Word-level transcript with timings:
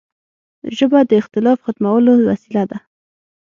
ژبه 0.77 0.99
د 1.09 1.11
اختلاف 1.21 1.57
ختمولو 1.65 2.11
وسیله 2.29 2.63
ده 2.69 2.77